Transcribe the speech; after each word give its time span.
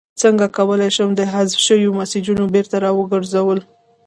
څنګه 0.21 0.45
کولی 0.57 0.89
شم 0.95 1.09
د 1.15 1.21
حذف 1.33 1.57
شویو 1.67 1.95
میسجونو 1.97 2.43
بیرته 2.53 2.75
راګرځول 2.83 3.59